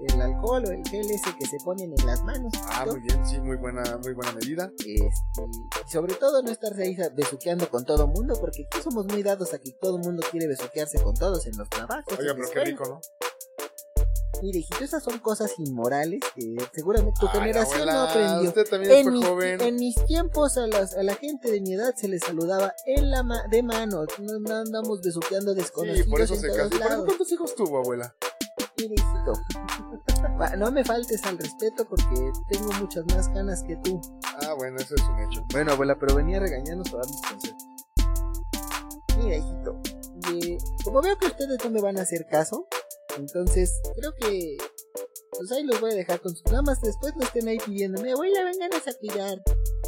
[0.06, 2.52] el alcohol o el gel ese que se ponen en las manos.
[2.68, 4.70] Ah, muy bien, sí, muy buena, muy buena medida.
[4.78, 9.22] Este, y sobre todo no estarse ahí besuqueando con todo mundo, porque aquí somos muy
[9.22, 12.18] dados a que todo el mundo quiere besuquearse con todos en los trabajos.
[12.18, 13.00] Oiga, pero qué rico, ¿no?
[14.42, 18.48] Mire, hijito, esas son cosas inmorales que seguramente tu Ay, generación no aprendió.
[18.48, 19.61] Usted también En fue mis, joven.
[19.61, 23.11] en mis tiempos a, las- a la gente de mi edad se les saludaba en
[23.11, 24.05] la ma- de mano.
[24.20, 26.66] No, no andamos besuqueando desconocidos Sí, por eso en se casó.
[26.66, 27.05] ¿Y por eso lados.
[27.07, 28.14] cuántos hijos tuvo, abuela?
[28.79, 29.33] Mire, hijito.
[30.57, 34.01] No me faltes al respeto porque tengo muchas más ganas que tú.
[34.42, 35.44] Ah, bueno, eso es un hecho.
[35.53, 37.62] Bueno, abuela, pero venía a regañarnos para darnos consejos.
[39.18, 39.81] Mira, hijito.
[40.33, 42.66] eh, como veo que ustedes no me van a hacer caso,
[43.18, 44.57] entonces creo que.
[45.31, 48.11] Pues ahí los voy a dejar con sus nada más después no estén ahí pidiéndome,
[48.12, 49.40] abuela, venganos a cuidar.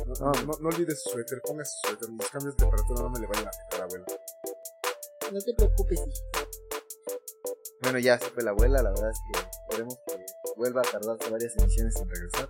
[0.07, 2.09] No, no, no, no olvides su suéter, ponga su suéter.
[2.11, 4.07] Los cambios de temperatura no me le vayan a afectar, abuela.
[5.33, 6.21] No te preocupes, hijito.
[7.83, 10.25] Bueno, ya se fue la abuela, la verdad es que esperemos que
[10.57, 12.49] vuelva a tardarse varias emisiones en regresar.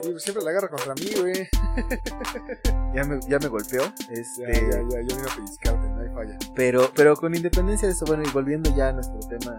[0.00, 1.48] Sí, pues siempre la agarra contra mí, güey.
[2.94, 6.08] Ya me, ya me golpeó, Ya, este, ya, ya, yo vine a pellizcarte, no hay
[6.14, 6.38] falla.
[6.54, 9.56] pero, pero con independencia de eso, bueno, y volviendo ya a nuestro tema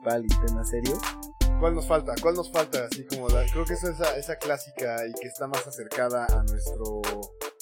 [0.00, 0.98] principal y tema serio,
[1.58, 2.14] ¿Cuál nos falta?
[2.22, 2.86] ¿Cuál nos falta?
[2.86, 6.42] Así como la, creo que es esa, esa clásica y que está más acercada a
[6.44, 7.02] nuestro.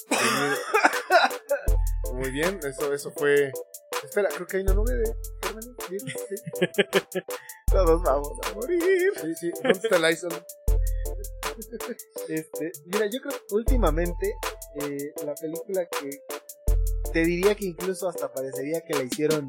[2.13, 3.51] Muy bien, eso, eso fue.
[4.03, 5.15] Espera, creo que hay una nube de.
[5.89, 6.35] Bien, sí.
[7.71, 9.11] todos vamos a morir.
[9.21, 9.51] Sí, sí.
[9.61, 10.45] ¿Dónde está el ISOL?
[12.29, 14.33] Este, mira, yo creo que últimamente
[14.75, 16.23] eh, la película que
[17.11, 19.45] te diría que incluso hasta parecería que la hicieron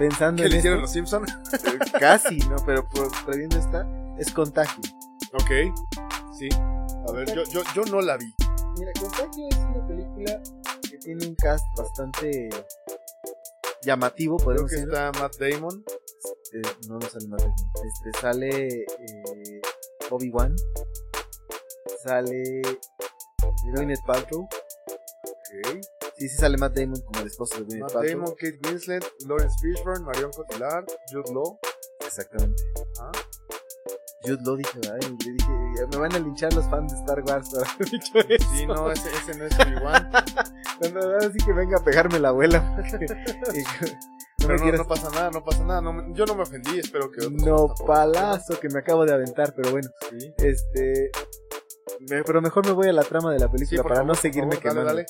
[0.00, 1.26] pensando ¿Qué en le hicieron los Simpson?
[1.28, 2.56] Eh, casi, ¿no?
[2.64, 2.88] Pero
[3.26, 3.86] previendo esta,
[4.18, 4.82] es Contagio.
[5.34, 5.50] Ok,
[6.36, 6.48] sí.
[7.06, 8.34] A ver, yo, yo, yo no la vi.
[8.78, 10.42] Mira, Contagio es una película
[10.90, 12.48] que tiene un cast bastante
[13.82, 14.88] llamativo, Creo podemos que decir.
[14.92, 15.84] está Matt Damon.
[16.52, 19.60] Eh, no, no sale más Este, sale eh,
[20.10, 20.56] Obi-Wan.
[22.02, 22.62] Sale
[23.64, 24.48] Gwyneth Paltrow.
[24.88, 25.99] Ok.
[26.20, 28.12] Sí, sí sale Matt Damon como el esposo de Matt Paltrow.
[28.20, 31.58] Damon, Kate Winslet, Lawrence Fishburne, Marion Cotillard, Jude Law.
[32.06, 32.62] Exactamente.
[33.00, 33.10] Ah.
[34.22, 37.48] Jude Law dije, ay, yo dije, me van a linchar los fans de Star Wars
[37.54, 38.50] por haber dicho eso.
[38.54, 40.10] Sí, no, ese, ese no es Obi-Wan.
[40.78, 42.76] Cuando ahora sí que venga a pegarme la abuela.
[42.90, 45.80] porque- no Pero no, pasa nada, no pasa nada.
[45.82, 49.70] no yo no me ofendí, espero que No palazo que me acabo de aventar, pero
[49.70, 50.32] bueno, Sí.
[50.38, 51.10] este.
[52.08, 54.52] me- pero mejor me voy a la trama de la película para favor, no seguirme
[54.56, 54.84] favor, quemando.
[54.84, 55.06] dale,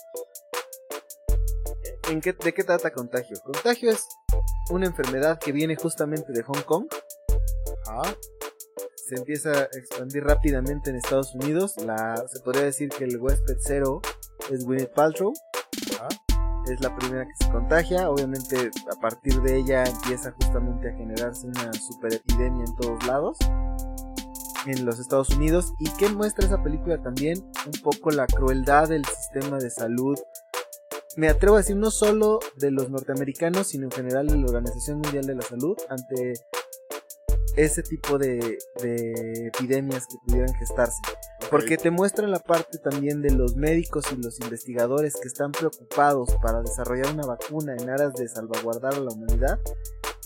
[2.10, 3.36] ¿En qué, ¿De qué trata Contagio?
[3.44, 4.08] Contagio es
[4.70, 6.86] una enfermedad que viene justamente de Hong Kong.
[7.86, 8.16] Ajá.
[8.96, 11.76] Se empieza a expandir rápidamente en Estados Unidos.
[11.76, 14.02] La, se podría decir que el huésped cero
[14.50, 15.32] es Gwyneth Paltrow.
[15.94, 16.08] Ajá.
[16.66, 18.10] Es la primera que se contagia.
[18.10, 23.38] Obviamente, a partir de ella empieza justamente a generarse una super epidemia en todos lados.
[24.66, 25.72] En los Estados Unidos.
[25.78, 27.38] ¿Y qué muestra esa película también?
[27.66, 30.18] Un poco la crueldad del sistema de salud.
[31.16, 34.98] Me atrevo a decir no solo de los norteamericanos, sino en general de la Organización
[34.98, 36.34] Mundial de la Salud ante
[37.56, 41.00] ese tipo de, de epidemias que pudieran gestarse.
[41.50, 46.30] Porque te muestran la parte también de los médicos y los investigadores que están preocupados
[46.40, 49.58] para desarrollar una vacuna en aras de salvaguardar a la humanidad,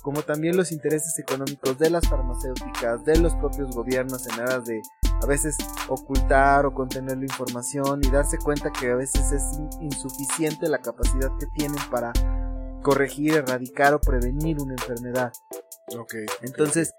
[0.04, 4.82] como también los intereses económicos de las farmacéuticas, de los propios gobiernos en aras de
[5.22, 5.56] a veces
[5.88, 10.78] ocultar o contener la información y darse cuenta que a veces es in- insuficiente la
[10.78, 12.12] capacidad que tienen para
[12.82, 15.32] corregir, erradicar o prevenir una enfermedad.
[15.98, 16.14] Ok.
[16.42, 16.92] Entonces,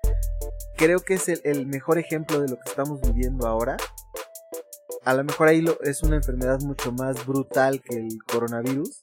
[0.75, 3.77] creo que es el, el mejor ejemplo de lo que estamos viviendo ahora.
[5.05, 8.99] A lo mejor ahí lo- es una enfermedad mucho más brutal que el coronavirus,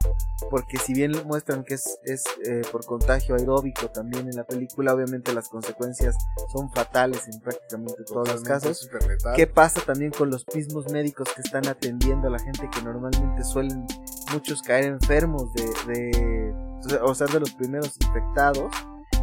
[0.50, 4.94] porque si bien muestran que es, es eh, por contagio aeróbico también en la película,
[4.94, 6.16] obviamente las consecuencias
[6.52, 8.88] son fatales en prácticamente todos los casos.
[9.36, 13.44] ¿Qué pasa también con los mismos médicos que están atendiendo a la gente que normalmente
[13.44, 13.86] suelen
[14.32, 18.72] muchos caer enfermos de, de o sea, de los primeros infectados?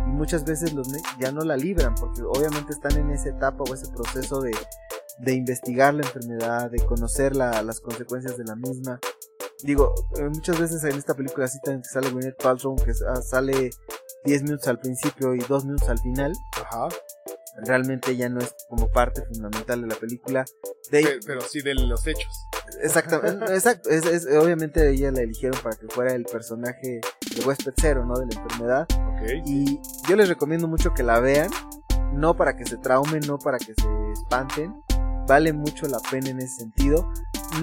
[0.10, 0.88] Y muchas veces los
[1.19, 4.52] ya no la libran porque obviamente están en esa etapa o ese proceso de,
[5.19, 9.00] de investigar la enfermedad, de conocer la- las consecuencias de la misma.
[9.63, 13.69] Digo, eh, muchas veces en esta película así sale Gwyneth Paltrow, que sa- sale
[14.26, 16.88] 10 minutos al principio y 2 minutos al final Ajá.
[17.65, 20.45] realmente ya no es como parte fundamental de la película.
[20.91, 22.45] De Pero sí de los hechos.
[22.82, 27.00] exactamente, exacto, es, es- obviamente ella la eligieron para que fuera el personaje
[27.36, 28.15] de huésped cero, ¿no?
[28.17, 28.88] De la enfermedad.
[29.46, 31.50] Y yo les recomiendo mucho que la vean,
[32.14, 34.74] no para que se traumen, no para que se espanten.
[35.28, 37.12] Vale mucho la pena en ese sentido.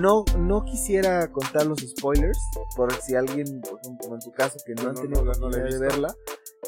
[0.01, 2.38] No, no quisiera contar los spoilers,
[2.77, 5.33] por si alguien, por ejemplo, como en tu caso, que no, No, han tenido no
[5.33, 6.14] la- no la he oportunidad de verla.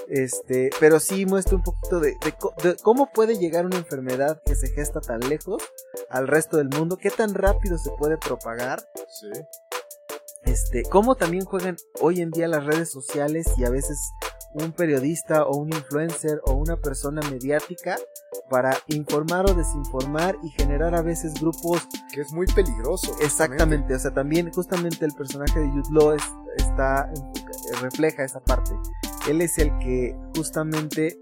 [0.09, 4.55] Este, pero sí muestra un poquito de, de de cómo puede llegar una enfermedad que
[4.55, 5.62] se gesta tan lejos
[6.11, 8.81] al resto del mundo, qué tan rápido se puede propagar,
[9.20, 9.29] Sí.
[10.44, 13.98] este, cómo también juegan hoy en día las redes sociales y a veces
[14.54, 17.96] un periodista o un influencer o una persona mediática
[18.50, 23.14] para informar o desinformar y generar a veces grupos Que es muy peligroso.
[23.20, 26.22] Exactamente, o sea, también justamente el personaje de Jude Law es-
[26.56, 27.11] está,
[27.82, 28.72] refleja esa parte.
[29.28, 31.18] Él es el que justamente,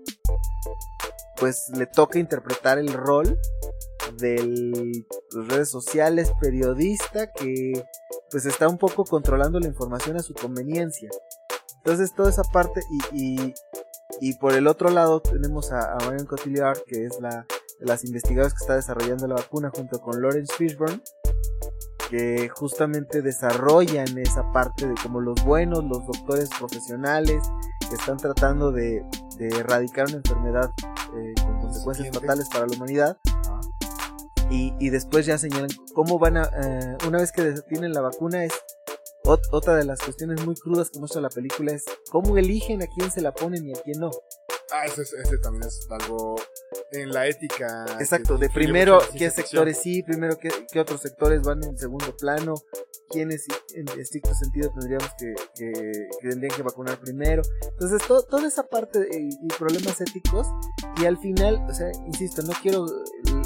[1.39, 3.39] pues, le toca interpretar el rol
[4.19, 7.85] del pues, redes sociales periodista que,
[8.31, 11.11] pues, está un poco controlando la información a su conveniencia.
[11.87, 13.55] Entonces, toda esa parte y, y,
[14.21, 17.47] y por el otro lado tenemos a, a Marion Cotillard, que es la
[17.79, 21.01] de las investigadoras que está desarrollando la vacuna junto con Lawrence Fishburne
[22.11, 27.41] que justamente desarrollan esa parte de como los buenos, los doctores profesionales
[27.89, 29.05] que están tratando de,
[29.39, 30.71] de erradicar una enfermedad
[31.17, 33.17] eh, con consecuencias fatales para la humanidad.
[34.51, 38.45] Y, y después ya señalan cómo van a, eh, una vez que tienen la vacuna,
[38.45, 38.53] es
[39.27, 42.87] ot- otra de las cuestiones muy crudas que muestra la película es cómo eligen a
[42.87, 44.11] quién se la ponen y a quién no.
[44.73, 46.35] Ah, ese, es- ese también es algo
[46.93, 47.87] en la ética.
[48.01, 52.55] Exacto, de primero qué sectores sí, primero qué, qué otros sectores van en segundo plano,
[53.11, 53.45] quiénes
[53.77, 55.73] en estricto sentido tendríamos que, que,
[56.21, 57.43] que tendrían que vacunar primero.
[57.63, 60.49] Entonces, to- toda esa parte de- y, y problemas éticos,
[61.01, 62.87] y al final, o sea, insisto, no quiero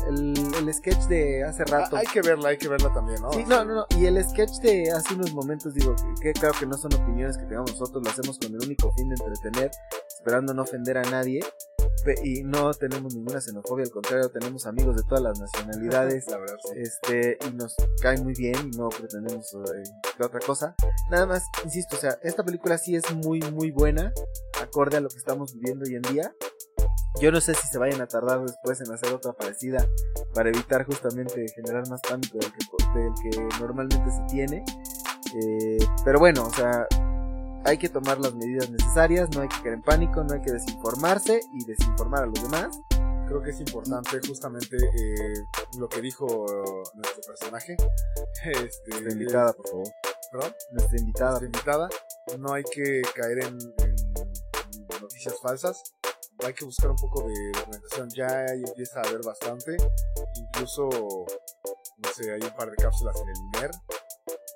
[0.08, 1.96] el, el- sketch de hace Ah, rato.
[1.96, 3.32] hay que verla, hay que verla también, ¿no?
[3.32, 3.86] Sí, no, no, no.
[3.98, 7.36] Y el sketch de hace unos momentos, digo, que, que claro que no son opiniones
[7.36, 9.70] que tengamos nosotros, lo hacemos con el único fin de entretener,
[10.18, 11.40] esperando no ofender a nadie.
[12.24, 16.26] Y no tenemos ninguna xenofobia, al contrario, tenemos amigos de todas las nacionalidades.
[16.30, 16.78] La verdad, sí.
[16.80, 19.82] Este, y nos cae muy bien y no pretendemos eh,
[20.24, 20.74] otra cosa.
[21.10, 24.14] Nada más, insisto, o sea, esta película sí es muy, muy buena,
[24.62, 26.34] acorde a lo que estamos viviendo hoy en día.
[27.20, 29.86] Yo no sé si se vayan a tardar después en hacer otra parecida
[30.34, 34.64] para evitar justamente generar más pánico del que, del que normalmente se tiene.
[35.34, 36.86] Eh, pero bueno, o sea,
[37.64, 40.52] hay que tomar las medidas necesarias, no hay que caer en pánico, no hay que
[40.52, 42.80] desinformarse y desinformar a los demás.
[43.26, 45.44] Creo que es importante justamente eh,
[45.78, 46.46] lo que dijo
[46.94, 47.76] nuestro personaje.
[48.42, 49.88] Este, Nuestra invitada, por favor.
[50.32, 50.54] ¿Perdón?
[50.72, 51.30] Nuestra invitada.
[51.30, 51.88] Nuestra invitada.
[52.38, 55.82] No hay que caer en, en noticias falsas.
[56.44, 58.08] Hay que buscar un poco de documentación.
[58.10, 59.76] Ya ahí empieza a haber bastante.
[60.36, 63.70] Incluso, no sé, hay un par de cápsulas en el INER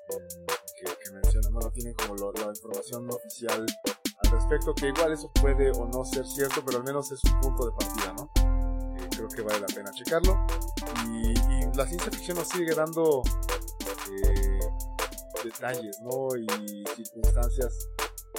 [0.09, 0.45] eh,
[0.79, 3.65] que, que mencionan, bueno, tienen como lo- la información oficial
[4.23, 7.39] al respecto, que igual eso puede o no ser cierto, pero al menos es un
[7.41, 8.31] punto de partida, ¿no?
[8.97, 10.37] Eh, creo que vale la pena checarlo.
[11.07, 13.21] Y, y la ciencia ficción nos sigue dando
[14.11, 14.59] eh,
[15.43, 16.35] detalles, ¿no?
[16.35, 17.89] Y circunstancias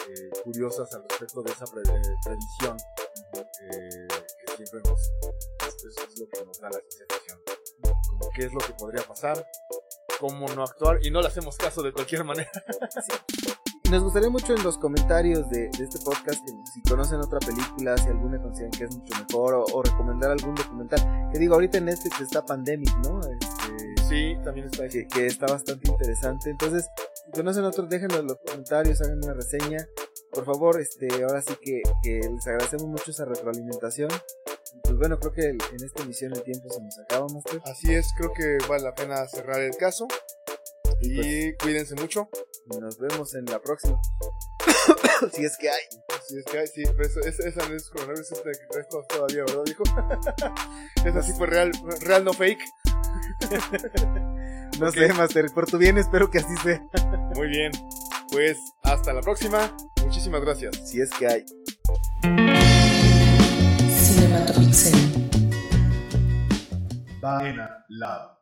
[0.09, 2.03] eh, curiosas al respecto de esa pre- eh,
[3.71, 4.07] eh,
[4.47, 5.01] que siempre nos
[5.67, 7.39] esto es, es lo que nos da la ciencia ficción
[8.09, 9.47] como qué es lo que podría pasar
[10.21, 12.51] cómo no actuar y no le hacemos caso de cualquier manera
[13.85, 17.39] Y nos gustaría mucho en los comentarios de, de este podcast que si conocen otra
[17.39, 21.31] película, si alguna consideran que es mucho mejor o, o recomendar algún documental.
[21.33, 23.21] Que digo, ahorita en Netflix está Pandemic, ¿no?
[23.21, 23.47] Este,
[24.09, 26.51] sí también está que, que está bastante interesante.
[26.51, 26.87] Entonces,
[27.25, 29.87] si conocen otros, déjenos en los comentarios, hagan una reseña.
[30.33, 34.11] Por favor, este, ahora sí que, que les agradecemos mucho esa retroalimentación.
[34.83, 37.61] Pues bueno, creo que en esta emisión el tiempo se nos acaba, Master.
[37.65, 40.07] así es creo que vale la pena cerrar el caso
[41.01, 41.17] y
[41.53, 42.29] Pues- cuídense mucho
[42.71, 43.99] Y nos vemos en la próxima.
[45.33, 45.83] si es que hay.
[46.27, 49.63] si es que hay sí eso- esa, esa no es coronavirus esta que todavía verdad
[49.65, 49.83] dijo
[51.07, 52.59] esa sí fue real real no fake
[54.81, 54.95] No Ok.
[54.95, 56.83] sé, Master, por tu bien espero que así sea.
[57.35, 57.73] muy bien
[58.31, 61.45] pues hasta la próxima muchísimas gracias Si es que hay.
[63.89, 65.29] Cinematopixel.
[67.21, 68.36] Baena Lab.